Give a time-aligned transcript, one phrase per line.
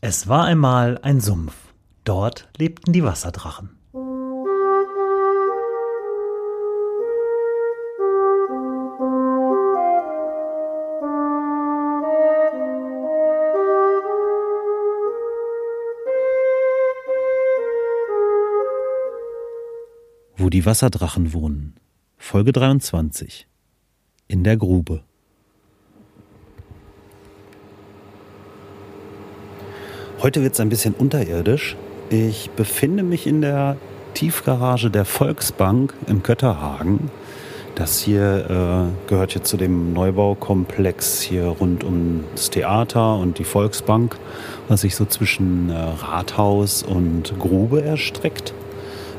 [0.00, 1.54] Es war einmal ein Sumpf.
[2.04, 3.70] Dort lebten die Wasserdrachen.
[20.36, 21.74] Wo die Wasserdrachen wohnen.
[22.16, 23.48] Folge 23.
[24.28, 25.07] In der Grube.
[30.20, 31.76] Heute wird es ein bisschen unterirdisch.
[32.10, 33.76] Ich befinde mich in der
[34.14, 37.12] Tiefgarage der Volksbank im Götterhagen.
[37.76, 43.44] Das hier äh, gehört jetzt zu dem Neubaukomplex hier rund um das Theater und die
[43.44, 44.16] Volksbank,
[44.66, 48.52] was sich so zwischen äh, Rathaus und Grube erstreckt.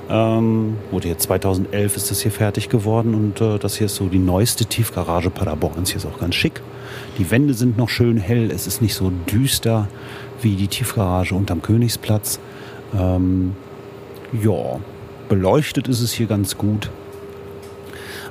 [0.09, 4.07] Ähm, wurde jetzt 2011 ist das hier fertig geworden und äh, das hier ist so
[4.07, 5.89] die neueste Tiefgarage Paderborns.
[5.89, 6.61] Hier ist auch ganz schick.
[7.19, 8.49] Die Wände sind noch schön hell.
[8.49, 9.87] Es ist nicht so düster
[10.41, 12.39] wie die Tiefgarage unterm Königsplatz.
[12.97, 13.55] Ähm,
[14.41, 14.79] ja,
[15.27, 16.89] beleuchtet ist es hier ganz gut.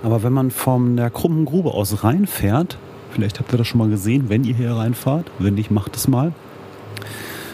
[0.02, 2.76] Aber wenn man von der krummen Grube aus reinfährt,
[3.12, 6.08] vielleicht habt ihr das schon mal gesehen, wenn ihr hier reinfahrt, wenn nicht, macht es
[6.08, 6.32] mal,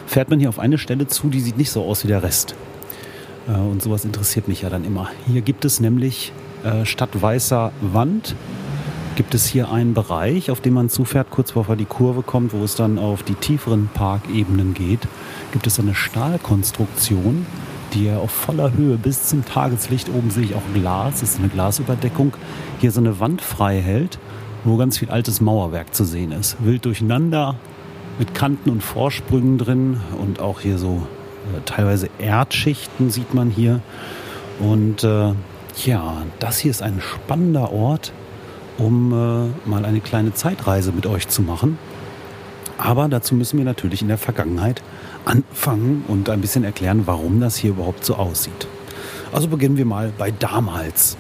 [0.07, 2.55] fährt man hier auf eine Stelle zu, die sieht nicht so aus wie der Rest.
[3.49, 5.11] Äh, und sowas interessiert mich ja dann immer.
[5.27, 6.33] Hier gibt es nämlich
[6.65, 8.35] äh, statt weißer Wand
[9.17, 12.65] gibt es hier einen Bereich, auf dem man zufährt, kurz bevor die Kurve kommt, wo
[12.65, 15.01] es dann auf die tieferen Parkebenen geht,
[15.53, 17.47] gibt es eine Stahlkonstruktion,
[17.93, 21.49] die auf voller Höhe bis zum Tageslicht, oben sehe ich auch Glas, das ist eine
[21.49, 22.33] Glasüberdeckung,
[22.81, 24.19] hier so eine Wand frei hält,
[24.65, 26.57] wo ganz viel altes Mauerwerk zu sehen ist.
[26.65, 27.55] Wild durcheinander,
[28.19, 31.07] mit Kanten und Vorsprüngen drin und auch hier so
[31.65, 33.81] teilweise Erdschichten sieht man hier.
[34.61, 35.33] Und äh,
[35.85, 38.13] ja, das hier ist ein spannender Ort,
[38.79, 41.79] um äh, mal eine kleine Zeitreise mit euch zu machen.
[42.79, 44.83] Aber dazu müssen wir natürlich in der Vergangenheit
[45.25, 48.67] anfangen und ein bisschen erklären, warum das hier überhaupt so aussieht.
[49.33, 51.17] Also beginnen wir mal bei damals.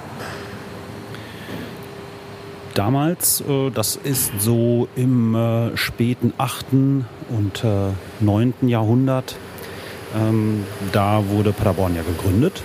[2.74, 6.66] Damals, äh, das ist so im äh, späten 8.
[6.72, 8.54] und äh, 9.
[8.62, 9.36] Jahrhundert,
[10.14, 12.62] ähm, da wurde Paderborn ja gegründet.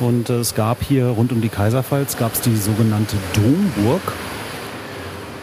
[0.00, 4.02] Und äh, es gab hier rund um die Kaiserpfalz gab es die sogenannte Domburg.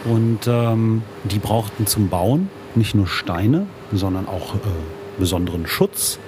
[0.04, 4.58] Und ähm, die brauchten zum Bauen nicht nur Steine, sondern auch äh,
[5.18, 6.18] besonderen Schutz.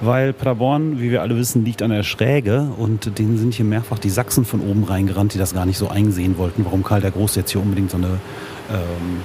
[0.00, 4.00] Weil Paderborn, wie wir alle wissen, liegt an der Schräge und denen sind hier mehrfach
[4.00, 7.12] die Sachsen von oben reingerannt, die das gar nicht so einsehen wollten, warum Karl der
[7.12, 8.18] Große jetzt hier unbedingt so eine
[8.68, 9.20] ähm,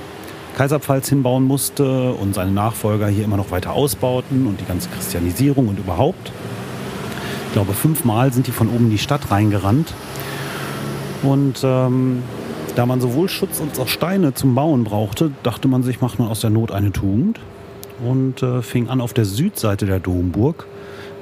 [0.57, 5.67] Kaiserpfalz hinbauen musste und seine Nachfolger hier immer noch weiter ausbauten und die ganze Christianisierung
[5.67, 6.31] und überhaupt.
[7.45, 9.93] Ich glaube, fünfmal sind die von oben in die Stadt reingerannt.
[11.21, 12.23] Und ähm,
[12.75, 16.27] da man sowohl Schutz als auch Steine zum Bauen brauchte, dachte man sich, macht man
[16.27, 17.39] aus der Not eine Tugend
[18.03, 20.65] und äh, fing an, auf der Südseite der Domburg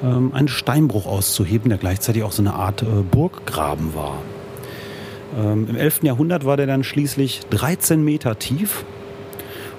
[0.02, 4.20] ähm, einen Steinbruch auszuheben, der gleichzeitig auch so eine Art äh, Burggraben war.
[5.38, 6.04] Ähm, Im 11.
[6.04, 8.86] Jahrhundert war der dann schließlich 13 Meter tief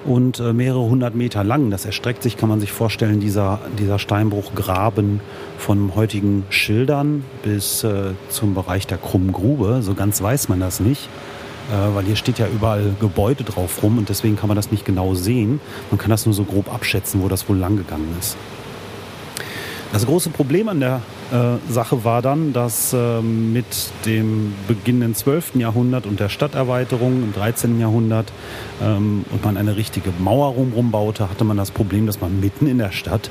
[0.07, 1.69] und äh, mehrere hundert Meter lang.
[1.69, 5.19] Das erstreckt sich, kann man sich vorstellen, dieser, dieser Steinbruchgraben
[5.57, 9.81] von heutigen Schildern bis äh, zum Bereich der krummen Grube.
[9.81, 11.09] So ganz weiß man das nicht,
[11.71, 14.85] äh, weil hier steht ja überall Gebäude drauf rum und deswegen kann man das nicht
[14.85, 15.59] genau sehen.
[15.91, 18.37] Man kann das nur so grob abschätzen, wo das wohl lang gegangen ist.
[19.91, 21.01] Das große Problem an der
[21.31, 23.65] äh, Sache war dann, dass äh, mit
[24.05, 25.55] dem Beginn im 12.
[25.55, 27.79] Jahrhundert und der Stadterweiterung im 13.
[27.79, 28.31] Jahrhundert
[28.81, 32.67] ähm, und man eine richtige Mauer rumrum baute, hatte man das Problem, dass man mitten
[32.67, 33.29] in der Stadt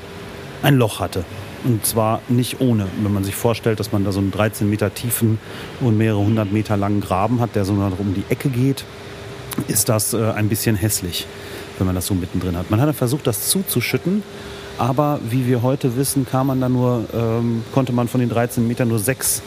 [0.62, 1.24] ein Loch hatte.
[1.64, 2.86] Und zwar nicht ohne.
[3.02, 5.38] Wenn man sich vorstellt, dass man da so einen 13 Meter tiefen
[5.80, 8.84] und mehrere hundert Meter langen Graben hat, der so um die Ecke geht,
[9.68, 11.26] ist das äh, ein bisschen hässlich,
[11.78, 12.70] wenn man das so mittendrin hat.
[12.70, 14.22] Man hat versucht, das zuzuschütten,
[14.78, 18.66] aber wie wir heute wissen, kam man da nur, ähm, konnte man von den 13
[18.66, 19.42] Metern nur sechs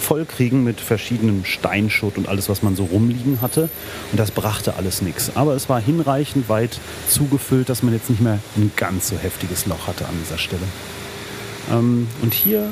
[0.00, 3.68] vollkriegen mit verschiedenem Steinschutt und alles, was man so rumliegen hatte.
[4.12, 5.32] Und das brachte alles nichts.
[5.34, 6.78] Aber es war hinreichend weit
[7.08, 10.62] zugefüllt, dass man jetzt nicht mehr ein ganz so heftiges Loch hatte an dieser Stelle.
[11.70, 12.70] Ähm, und hier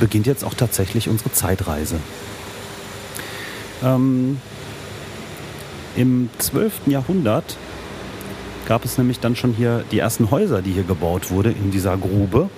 [0.00, 1.96] beginnt jetzt auch tatsächlich unsere Zeitreise.
[3.82, 4.40] Ähm,
[5.96, 6.86] Im 12.
[6.86, 7.56] Jahrhundert
[8.66, 11.96] gab es nämlich dann schon hier die ersten Häuser, die hier gebaut wurde in dieser
[11.96, 12.48] Grube.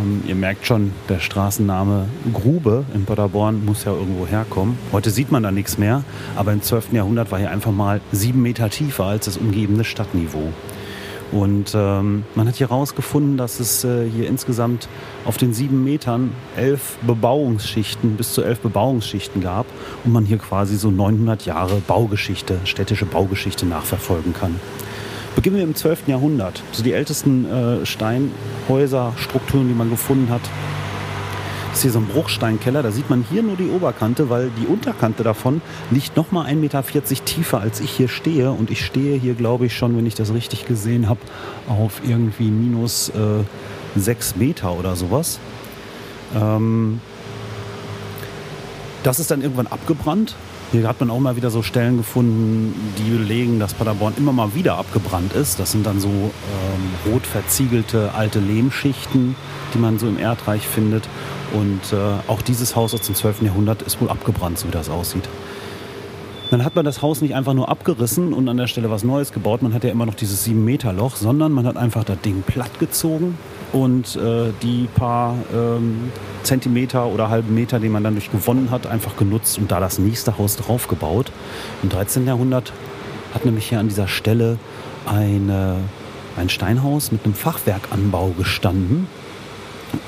[0.00, 4.78] Ähm, ihr merkt schon, der Straßenname Grube in Paderborn muss ja irgendwo herkommen.
[4.92, 6.04] Heute sieht man da nichts mehr,
[6.36, 6.92] aber im 12.
[6.92, 10.52] Jahrhundert war hier einfach mal sieben Meter tiefer als das umgebende Stadtniveau.
[11.30, 14.88] Und ähm, man hat hier herausgefunden, dass es äh, hier insgesamt
[15.26, 19.66] auf den sieben Metern elf Bebauungsschichten, bis zu elf Bebauungsschichten gab
[20.04, 24.58] und man hier quasi so 900 Jahre Baugeschichte, städtische Baugeschichte nachverfolgen kann.
[25.36, 26.08] Beginnen wir im 12.
[26.08, 26.62] Jahrhundert.
[26.72, 30.42] So die ältesten äh, Steinhäuserstrukturen, die man gefunden hat.
[31.78, 32.82] Ist hier so ein Bruchsteinkeller.
[32.82, 36.82] Da sieht man hier nur die Oberkante, weil die Unterkante davon liegt nochmal 1,40 Meter
[37.24, 38.50] tiefer, als ich hier stehe.
[38.50, 41.20] Und ich stehe hier, glaube ich, schon, wenn ich das richtig gesehen habe,
[41.68, 43.44] auf irgendwie minus äh,
[43.94, 45.38] 6 Meter oder sowas.
[46.34, 47.00] Ähm,
[49.04, 50.34] das ist dann irgendwann abgebrannt.
[50.70, 54.54] Hier hat man auch mal wieder so Stellen gefunden, die belegen, dass Paderborn immer mal
[54.54, 55.58] wieder abgebrannt ist.
[55.58, 59.34] Das sind dann so ähm, rot verziegelte alte Lehmschichten,
[59.72, 61.08] die man so im Erdreich findet.
[61.54, 61.96] Und äh,
[62.30, 63.42] auch dieses Haus aus dem 12.
[63.42, 65.26] Jahrhundert ist wohl abgebrannt, so wie das aussieht.
[66.50, 69.32] Dann hat man das Haus nicht einfach nur abgerissen und an der Stelle was Neues
[69.32, 69.60] gebaut.
[69.60, 73.36] Man hat ja immer noch dieses 7-Meter-Loch, sondern man hat einfach das Ding platt gezogen
[73.72, 76.10] und äh, die paar ähm,
[76.44, 79.98] Zentimeter oder halben Meter, die man dann durch gewonnen hat, einfach genutzt und da das
[79.98, 81.32] nächste Haus draufgebaut.
[81.82, 82.26] Im 13.
[82.26, 82.72] Jahrhundert
[83.34, 84.58] hat nämlich hier an dieser Stelle
[85.04, 85.76] eine,
[86.38, 89.06] ein Steinhaus mit einem Fachwerkanbau gestanden,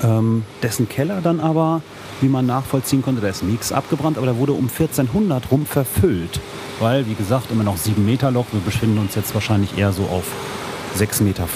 [0.03, 1.81] ähm, dessen Keller dann aber
[2.21, 3.21] wie man nachvollziehen konnte.
[3.21, 6.39] Da ist nichts abgebrannt, aber der wurde um 1400 rum verfüllt.
[6.79, 8.45] Weil, wie gesagt, immer noch 7 Meter Loch.
[8.51, 10.25] Wir befinden uns jetzt wahrscheinlich eher so auf
[10.97, 11.47] 6,50 Meter.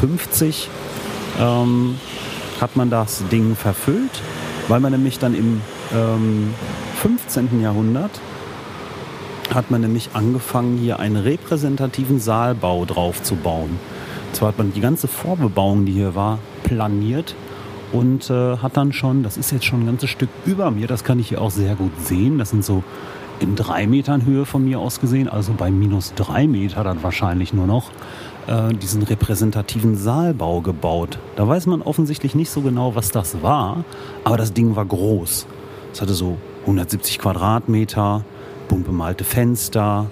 [1.40, 1.96] Ähm,
[2.62, 4.22] hat man das Ding verfüllt,
[4.68, 5.62] weil man nämlich dann im
[5.94, 6.54] ähm,
[7.02, 7.62] 15.
[7.62, 8.12] Jahrhundert
[9.54, 13.80] hat man nämlich angefangen, hier einen repräsentativen Saalbau drauf zu bauen.
[14.34, 17.36] Zwar hat man die ganze Vorbebauung, die hier war, planiert
[17.96, 21.04] und äh, hat dann schon, das ist jetzt schon ein ganzes Stück über mir, das
[21.04, 22.38] kann ich hier auch sehr gut sehen.
[22.38, 22.84] Das sind so
[23.40, 27.54] in drei Metern Höhe von mir aus gesehen, also bei minus drei Meter dann wahrscheinlich
[27.54, 27.92] nur noch,
[28.48, 31.20] äh, diesen repräsentativen Saalbau gebaut.
[31.36, 33.84] Da weiß man offensichtlich nicht so genau, was das war,
[34.24, 35.48] aber das Ding war groß.
[35.94, 38.26] Es hatte so 170 Quadratmeter,
[38.68, 40.10] bunt bemalte Fenster,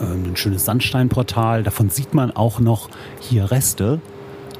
[0.00, 1.62] äh, ein schönes Sandsteinportal.
[1.62, 2.88] Davon sieht man auch noch
[3.20, 4.00] hier Reste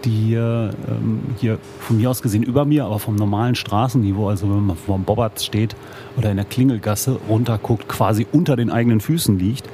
[0.05, 4.67] die ähm, hier von mir aus gesehen über mir, aber vom normalen Straßenniveau, also wenn
[4.67, 5.77] man vor dem Bobbert steht
[6.17, 9.69] oder in der Klingelgasse runterguckt, quasi unter den eigenen Füßen liegt.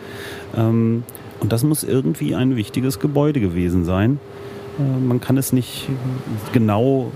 [0.56, 1.04] Ähm,
[1.40, 4.18] und das muss irgendwie ein wichtiges Gebäude gewesen sein.
[4.78, 5.88] Äh, man kann es nicht
[6.52, 7.10] genau,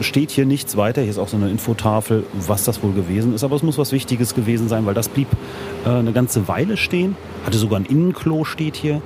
[0.00, 1.00] steht hier nichts weiter.
[1.02, 3.44] Hier ist auch so eine Infotafel, was das wohl gewesen ist.
[3.44, 5.28] Aber es muss was Wichtiges gewesen sein, weil das blieb
[5.84, 7.16] äh, eine ganze Weile stehen.
[7.44, 9.02] Hatte sogar ein Innenklo, steht hier.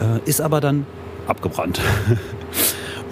[0.00, 0.86] Äh, ist aber dann
[1.26, 1.80] abgebrannt.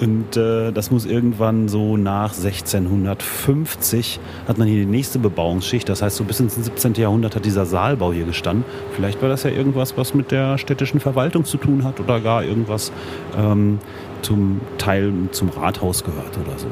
[0.02, 4.18] Und äh, das muss irgendwann so nach 1650
[4.48, 5.88] hat man hier die nächste Bebauungsschicht.
[5.88, 6.94] Das heißt, so bis ins 17.
[6.94, 8.64] Jahrhundert hat dieser Saalbau hier gestanden.
[8.96, 12.42] Vielleicht war das ja irgendwas, was mit der städtischen Verwaltung zu tun hat oder gar
[12.42, 12.90] irgendwas
[13.38, 13.78] ähm,
[14.22, 16.66] zum Teil zum Rathaus gehört oder so.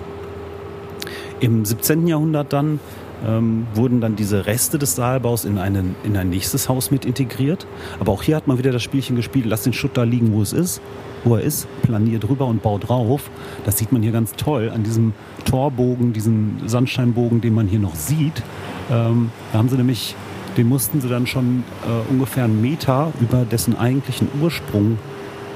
[1.38, 2.08] Im 17.
[2.08, 2.80] Jahrhundert dann
[3.26, 7.66] ähm, wurden dann diese Reste des Saalbaus in, einen, in ein nächstes Haus mit integriert.
[7.98, 10.42] Aber auch hier hat man wieder das Spielchen gespielt, lass den Schutt da liegen, wo
[10.42, 10.80] es ist
[11.24, 13.30] wo er ist, planiert drüber und baut drauf.
[13.64, 15.12] Das sieht man hier ganz toll an diesem
[15.44, 18.42] Torbogen, diesem Sandsteinbogen, den man hier noch sieht.
[18.90, 20.14] Ähm, da haben sie nämlich,
[20.56, 24.98] den mussten sie dann schon äh, ungefähr einen Meter über dessen eigentlichen Ursprung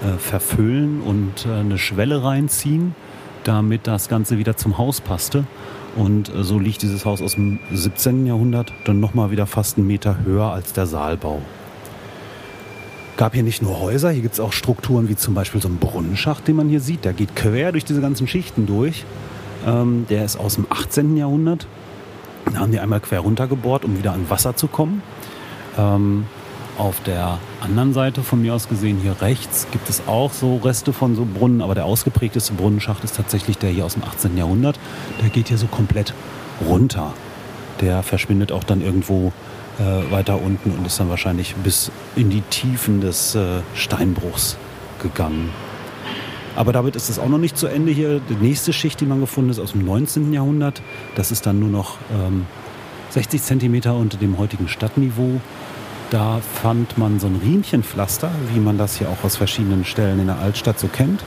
[0.03, 2.95] äh, verfüllen und äh, eine Schwelle reinziehen,
[3.45, 5.45] damit das Ganze wieder zum Haus passte.
[5.97, 8.27] Und äh, so liegt dieses Haus aus dem 17.
[8.27, 11.41] Jahrhundert dann nochmal wieder fast einen Meter höher als der Saalbau
[13.17, 15.79] gab hier nicht nur Häuser, hier gibt es auch Strukturen wie zum Beispiel so einen
[15.79, 17.05] Brunnenschacht, den man hier sieht.
[17.05, 19.05] Der geht quer durch diese ganzen Schichten durch.
[19.67, 21.17] Ähm, der ist aus dem 18.
[21.17, 21.67] Jahrhundert.
[22.53, 25.03] Da haben die einmal quer runtergebohrt, um wieder an Wasser zu kommen.
[25.79, 26.27] Ähm,
[26.79, 30.93] auf der anderen Seite von mir aus gesehen, hier rechts, gibt es auch so Reste
[30.93, 34.37] von so Brunnen, aber der ausgeprägteste Brunnenschacht ist tatsächlich der hier aus dem 18.
[34.37, 34.79] Jahrhundert.
[35.23, 36.15] Der geht hier so komplett
[36.67, 37.13] runter.
[37.81, 39.33] Der verschwindet auch dann irgendwo
[39.79, 44.57] äh, weiter unten und ist dann wahrscheinlich bis in die Tiefen des äh, Steinbruchs
[45.01, 45.51] gegangen.
[46.57, 48.21] Aber damit ist es auch noch nicht zu Ende hier.
[48.29, 50.33] Die nächste Schicht, die man gefunden ist aus dem 19.
[50.33, 50.83] Jahrhundert,
[51.17, 52.47] das ist dann nur noch ähm,
[53.11, 55.41] 60 Zentimeter unter dem heutigen Stadtniveau.
[56.11, 60.27] Da fand man so ein Riemchenpflaster, wie man das hier auch aus verschiedenen Stellen in
[60.27, 61.23] der Altstadt so kennt.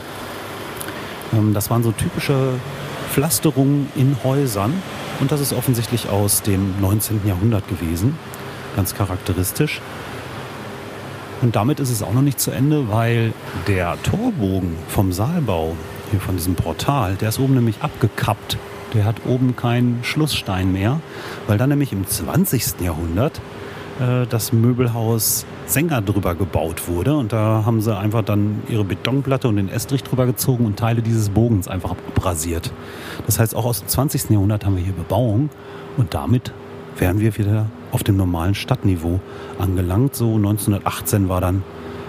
[1.32, 2.54] Ähm, das waren so typische
[3.12, 4.72] Pflasterungen in Häusern
[5.20, 7.26] und das ist offensichtlich aus dem 19.
[7.26, 8.16] Jahrhundert gewesen
[8.78, 9.80] ganz charakteristisch.
[11.42, 13.32] Und damit ist es auch noch nicht zu Ende, weil
[13.66, 15.76] der Torbogen vom Saalbau,
[16.12, 18.56] hier von diesem Portal, der ist oben nämlich abgekappt.
[18.94, 21.00] Der hat oben keinen Schlussstein mehr,
[21.48, 22.80] weil dann nämlich im 20.
[22.80, 23.40] Jahrhundert
[24.00, 27.16] äh, das Möbelhaus Sänger drüber gebaut wurde.
[27.16, 31.02] Und da haben sie einfach dann ihre Betonplatte und den Estrich drüber gezogen und Teile
[31.02, 32.72] dieses Bogens einfach abrasiert.
[33.26, 34.30] Das heißt, auch aus dem 20.
[34.30, 35.50] Jahrhundert haben wir hier Bebauung
[35.96, 36.52] und damit
[36.96, 39.20] wären wir wieder auf dem normalen Stadtniveau
[39.58, 40.14] angelangt.
[40.14, 41.62] So 1918 war dann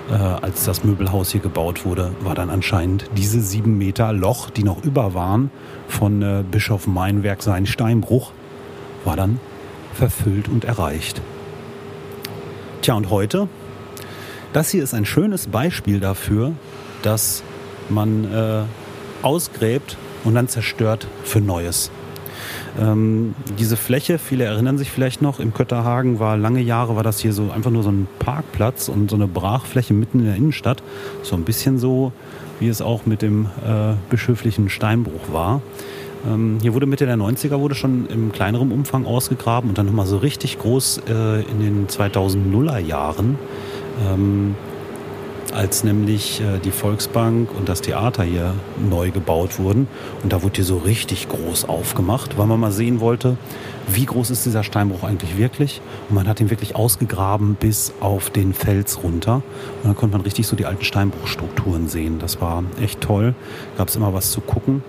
[0.10, 4.64] äh, als das Möbelhaus hier gebaut wurde, war dann anscheinend diese sieben Meter Loch, die
[4.64, 5.52] noch über waren,
[5.88, 8.32] von äh, Bischof Meinwerk sein Steinbruch,
[9.06, 9.40] war dann
[9.94, 11.22] verfüllt und erreicht.
[12.82, 13.50] Tja, und heute,
[14.54, 16.54] das hier ist ein schönes Beispiel dafür,
[17.02, 17.44] dass
[17.90, 18.64] man äh,
[19.22, 21.92] ausgräbt und dann zerstört für Neues.
[22.80, 27.20] Ähm, diese Fläche, viele erinnern sich vielleicht noch, im Kötterhagen war lange Jahre, war das
[27.20, 30.82] hier so einfach nur so ein Parkplatz und so eine Brachfläche mitten in der Innenstadt.
[31.22, 32.14] So ein bisschen so,
[32.62, 35.62] wie es auch mit dem äh, bischöflichen Steinbruch war.
[36.28, 40.06] Ähm, hier wurde Mitte der 90er wurde schon im kleineren Umfang ausgegraben und dann nochmal
[40.06, 43.38] so richtig groß äh, in den 2000er Jahren.
[44.08, 44.56] Ähm,
[45.54, 49.88] als nämlich äh, die Volksbank und das Theater hier neu gebaut wurden.
[50.24, 53.38] Und da wurde hier so richtig groß aufgemacht, weil man mal sehen wollte,
[53.88, 55.82] wie groß ist dieser Steinbruch eigentlich wirklich.
[56.10, 59.36] Und man hat ihn wirklich ausgegraben bis auf den Fels runter.
[59.36, 62.20] Und dann konnte man richtig so die alten Steinbruchstrukturen sehen.
[62.20, 63.34] Das war echt toll.
[63.78, 64.84] Gab es immer was zu gucken.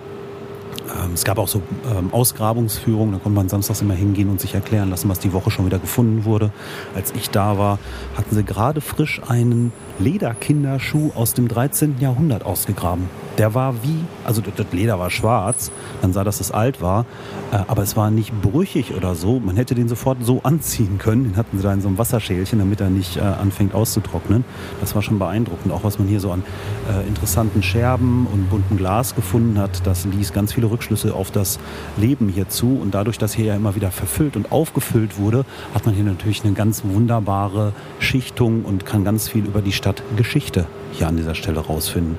[0.91, 1.63] Ähm, es gab auch so
[1.97, 5.51] ähm, Ausgrabungsführungen, da konnte man samstags immer hingehen und sich erklären lassen, was die Woche
[5.51, 6.53] schon wieder gefunden wurde.
[6.95, 7.79] Als ich da war,
[8.17, 11.97] hatten sie gerade frisch einen Lederkinderschuh aus dem 13.
[12.01, 13.09] Jahrhundert ausgegraben.
[13.39, 15.71] Der war wie, also das Leder war schwarz,
[16.03, 17.07] man sah, dass es alt war,
[17.53, 19.41] äh, aber es war nicht brüchig oder so.
[19.41, 21.25] Man hätte den sofort so anziehen können.
[21.25, 24.45] Den hatten sie da in so einem Wasserschälchen, damit er nicht äh, anfängt auszutrocknen.
[24.81, 25.73] Das war schon beeindruckend.
[25.73, 26.43] Auch was man hier so an
[26.91, 31.59] äh, interessanten Scherben und bunten Glas gefunden hat, das ließ ganz viele Rückschlüsse auf das
[31.97, 32.79] Leben hier zu.
[32.81, 35.45] Und dadurch, dass hier ja immer wieder verfüllt und aufgefüllt wurde,
[35.75, 40.67] hat man hier natürlich eine ganz wunderbare Schichtung und kann ganz viel über die Stadtgeschichte
[40.93, 42.19] hier an dieser Stelle rausfinden.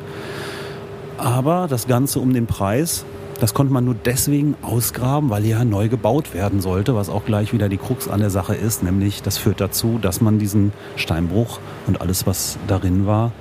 [1.21, 3.05] Aber das Ganze um den Preis,
[3.39, 7.53] das konnte man nur deswegen ausgraben, weil hier neu gebaut werden sollte, was auch gleich
[7.53, 11.59] wieder die Krux an der Sache ist, nämlich das führt dazu, dass man diesen Steinbruch
[11.85, 13.33] und alles, was darin war,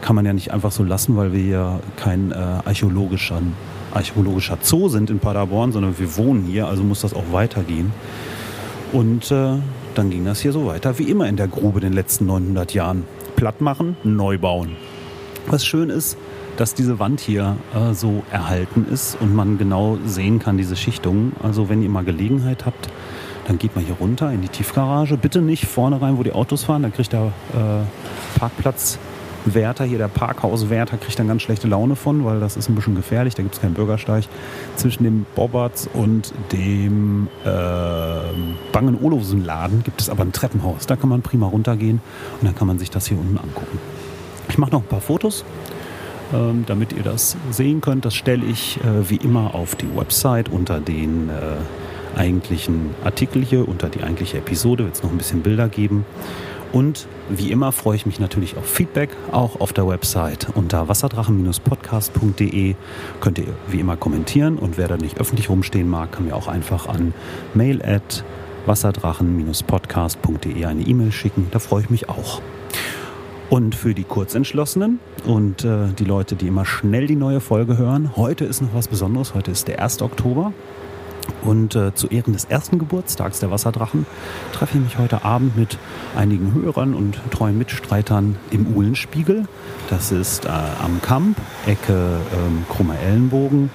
[0.00, 3.40] kann man ja nicht einfach so lassen, weil wir ja kein äh, archäologischer,
[3.94, 7.92] archäologischer Zoo sind in Paderborn, sondern wir wohnen hier, also muss das auch weitergehen.
[8.90, 9.52] Und äh,
[9.94, 12.74] dann ging das hier so weiter, wie immer in der Grube in den letzten 900
[12.74, 13.04] Jahren.
[13.36, 14.72] Platt machen, neu bauen.
[15.46, 16.16] Was schön ist,
[16.56, 21.32] dass diese Wand hier äh, so erhalten ist und man genau sehen kann, diese Schichtungen.
[21.42, 22.88] Also wenn ihr mal Gelegenheit habt,
[23.46, 25.16] dann geht mal hier runter in die Tiefgarage.
[25.16, 30.08] Bitte nicht vorne rein, wo die Autos fahren, da kriegt der äh, Parkplatzwärter, hier der
[30.08, 33.54] Parkhauswärter, kriegt dann ganz schlechte Laune von, weil das ist ein bisschen gefährlich, da gibt
[33.54, 34.24] es keinen Bürgersteig.
[34.76, 37.48] Zwischen dem Bobberts und dem äh,
[38.72, 40.86] Bangen-Olufsen-Laden gibt es aber ein Treppenhaus.
[40.86, 42.00] Da kann man prima runtergehen
[42.40, 43.78] und dann kann man sich das hier unten angucken.
[44.48, 45.44] Ich mache noch ein paar Fotos
[46.32, 48.04] ähm, damit ihr das sehen könnt.
[48.04, 53.68] Das stelle ich äh, wie immer auf die Website unter den äh, eigentlichen Artikel hier,
[53.68, 54.84] unter die eigentliche Episode.
[54.84, 56.04] Wird es noch ein bisschen Bilder geben.
[56.72, 62.76] Und wie immer freue ich mich natürlich auf Feedback, auch auf der Website unter wasserdrachen-podcast.de
[63.20, 66.46] könnt ihr wie immer kommentieren und wer da nicht öffentlich rumstehen mag, kann mir auch
[66.46, 67.12] einfach an
[67.54, 68.24] mail at
[68.66, 71.48] wasserdrachen-podcast.de eine E-Mail schicken.
[71.50, 72.40] Da freue ich mich auch.
[73.50, 78.16] Und für die Kurzentschlossenen und äh, die Leute, die immer schnell die neue Folge hören,
[78.16, 79.34] heute ist noch was Besonderes.
[79.34, 80.02] Heute ist der 1.
[80.02, 80.52] Oktober.
[81.42, 84.06] Und äh, zu Ehren des ersten Geburtstags der Wasserdrachen
[84.52, 85.78] treffe ich mich heute Abend mit
[86.16, 89.46] einigen Hörern und treuen Mitstreitern im Uhlenspiegel.
[89.88, 93.70] Das ist äh, am Kamp, Ecke ähm, Krummer Ellenbogen.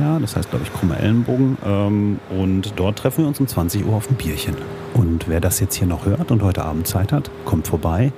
[0.00, 1.58] Ja, das heißt, glaube ich, Krummer Ellenbogen.
[1.64, 4.54] Ähm, und dort treffen wir uns um 20 Uhr auf ein Bierchen.
[4.94, 8.12] Und wer das jetzt hier noch hört und heute Abend Zeit hat, kommt vorbei.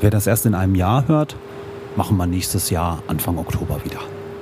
[0.00, 1.34] Wer das erst in einem Jahr hört,
[1.96, 3.98] machen wir nächstes Jahr Anfang Oktober wieder.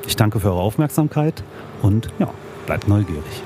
[0.07, 1.43] Ich danke für eure Aufmerksamkeit
[1.81, 2.29] und ja,
[2.67, 3.43] bleibt neugierig.